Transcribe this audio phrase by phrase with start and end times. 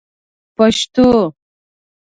[0.57, 1.33] پشتو